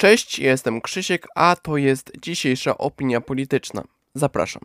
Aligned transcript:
Cześć, 0.00 0.38
jestem 0.38 0.80
Krzysiek, 0.80 1.26
a 1.34 1.56
to 1.56 1.76
jest 1.76 2.12
dzisiejsza 2.22 2.78
opinia 2.78 3.20
polityczna. 3.20 3.82
Zapraszam. 4.14 4.62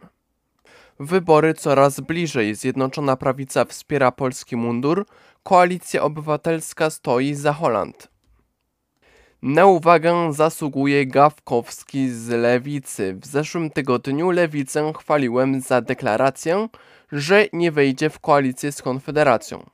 Wybory 0.99 1.53
coraz 1.53 1.99
bliżej. 1.99 2.55
Zjednoczona 2.55 3.15
Prawica 3.15 3.65
wspiera 3.65 4.11
polski 4.11 4.55
mundur. 4.55 5.05
Koalicja 5.43 6.03
Obywatelska 6.03 6.89
stoi 6.89 7.33
za 7.33 7.53
Holand. 7.53 8.07
Na 9.41 9.65
uwagę 9.65 10.33
zasługuje 10.33 11.07
Gawkowski 11.07 12.09
z 12.09 12.29
Lewicy. 12.29 13.13
W 13.21 13.25
zeszłym 13.25 13.69
tygodniu 13.69 14.31
Lewicę 14.31 14.93
chwaliłem 14.99 15.61
za 15.61 15.81
deklarację, 15.81 16.67
że 17.11 17.47
nie 17.53 17.71
wejdzie 17.71 18.09
w 18.09 18.19
koalicję 18.19 18.71
z 18.71 18.81
Konfederacją. 18.81 19.69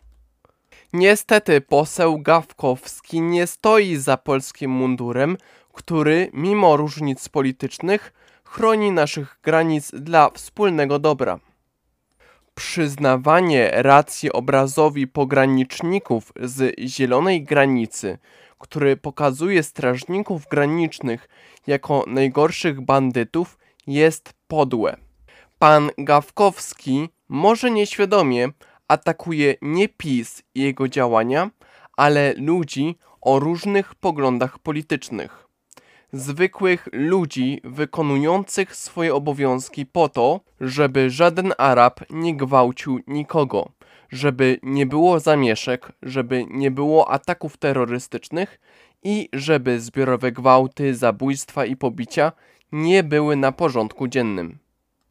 Niestety 0.94 1.62
poseł 1.62 2.20
Gawkowski 2.20 3.22
nie 3.22 3.48
stoi 3.48 3.96
za 3.96 4.18
polskim 4.18 4.72
mundurem, 4.72 5.38
który 5.80 6.30
mimo 6.34 6.78
różnic 6.78 7.30
politycznych 7.30 8.14
chroni 8.44 8.92
naszych 8.92 9.40
granic 9.44 9.92
dla 9.92 10.30
wspólnego 10.30 11.00
dobra. 11.00 11.40
Przyznawanie 12.56 13.72
racji 13.74 14.32
obrazowi 14.32 15.08
pograniczników 15.08 16.34
z 16.42 16.80
zielonej 16.80 17.44
granicy, 17.44 18.18
który 18.58 18.98
pokazuje 18.98 19.64
strażników 19.64 20.48
granicznych 20.52 21.30
jako 21.68 22.04
najgorszych 22.08 22.82
bandytów, 22.82 23.58
jest 23.88 24.34
podłe. 24.48 24.98
Pan 25.60 25.90
Gawkowski, 25.98 27.10
może 27.30 27.72
nieświadomie, 27.72 28.50
atakuje 28.88 29.56
nie 29.62 29.90
PiS 29.90 30.44
i 30.56 30.62
jego 30.62 30.88
działania, 30.88 31.50
ale 31.98 32.34
ludzi 32.38 32.98
o 33.22 33.40
różnych 33.40 33.96
poglądach 33.96 34.60
politycznych. 34.60 35.49
Zwykłych 36.14 36.88
ludzi 36.92 37.62
wykonujących 37.64 38.76
swoje 38.76 39.16
obowiązki 39.16 39.86
po 39.86 40.10
to, 40.10 40.40
żeby 40.62 41.10
żaden 41.10 41.54
Arab 41.58 42.00
nie 42.10 42.36
gwałcił 42.36 43.00
nikogo, 43.08 43.70
żeby 44.10 44.60
nie 44.64 44.86
było 44.86 45.20
zamieszek, 45.20 45.92
żeby 46.02 46.46
nie 46.50 46.72
było 46.72 47.12
ataków 47.12 47.58
terrorystycznych 47.58 48.60
i 49.04 49.30
żeby 49.34 49.80
zbiorowe 49.80 50.32
gwałty, 50.32 50.96
zabójstwa 50.96 51.66
i 51.66 51.76
pobicia 51.76 52.32
nie 52.72 53.04
były 53.04 53.36
na 53.36 53.52
porządku 53.52 54.08
dziennym. 54.08 54.58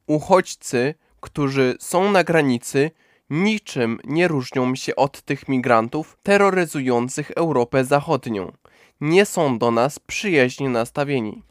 Uchodźcy, 0.06 0.94
którzy 1.20 1.74
są 1.80 2.10
na 2.10 2.24
granicy, 2.24 2.90
niczym 3.30 3.98
nie 4.04 4.28
różnią 4.28 4.74
się 4.74 4.96
od 4.96 5.22
tych 5.22 5.48
migrantów 5.48 6.18
terroryzujących 6.22 7.30
Europę 7.30 7.84
Zachodnią. 7.84 8.52
Nie 9.00 9.24
są 9.24 9.58
do 9.58 9.70
nas 9.70 9.98
przyjaźnie 9.98 10.68
nastawieni. 10.68 11.42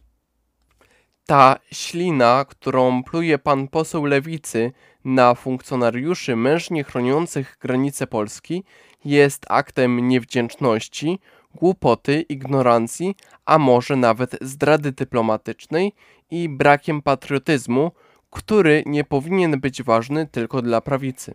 Ta 1.25 1.59
ślina, 1.71 2.45
którą 2.45 3.03
pluje 3.03 3.37
pan 3.37 3.67
poseł 3.67 4.05
lewicy 4.05 4.71
na 5.05 5.35
funkcjonariuszy 5.35 6.35
mężnie 6.35 6.83
chroniących 6.83 7.57
granice 7.61 8.07
Polski, 8.07 8.63
jest 9.05 9.45
aktem 9.49 10.07
niewdzięczności, 10.07 11.19
głupoty, 11.55 12.21
ignorancji, 12.21 13.15
a 13.45 13.57
może 13.57 13.95
nawet 13.95 14.37
zdrady 14.41 14.91
dyplomatycznej 14.91 15.93
i 16.31 16.49
brakiem 16.49 17.01
patriotyzmu, 17.01 17.91
który 18.29 18.83
nie 18.85 19.03
powinien 19.03 19.59
być 19.59 19.83
ważny 19.83 20.27
tylko 20.27 20.61
dla 20.61 20.81
prawicy. 20.81 21.33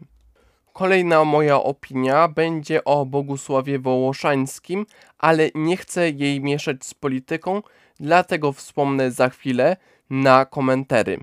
Kolejna 0.72 1.24
moja 1.24 1.62
opinia 1.62 2.28
będzie 2.28 2.84
o 2.84 3.06
Bogusławie 3.06 3.78
Wołoszańskim, 3.78 4.86
ale 5.18 5.50
nie 5.54 5.76
chcę 5.76 6.10
jej 6.10 6.40
mieszać 6.40 6.84
z 6.84 6.94
polityką, 6.94 7.62
dlatego 8.00 8.52
wspomnę 8.52 9.10
za 9.10 9.28
chwilę 9.28 9.76
na 10.10 10.44
komentary. 10.44 11.18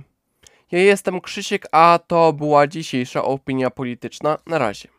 Ja 0.72 0.80
jestem 0.80 1.22
Krzysiek, 1.22 1.68
a 1.72 2.00
to 2.08 2.34
była 2.34 2.68
dzisiejsza 2.68 3.24
opinia 3.24 3.70
polityczna. 3.70 4.38
Na 4.48 4.58
razie. 4.58 4.90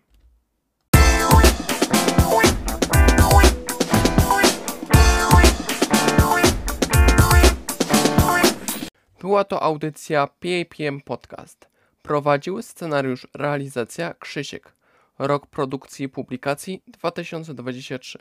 Była 9.21 9.44
to 9.44 9.62
audycja 9.62 10.27
PAPM 10.27 11.00
Podcast. 11.00 11.69
Prowadził 12.03 12.62
scenariusz 12.62 13.27
realizacja 13.34 14.15
Krzysiek. 14.15 14.72
Rok 15.19 15.47
produkcji 15.47 16.06
i 16.06 16.09
publikacji 16.09 16.83
2023. 16.87 18.19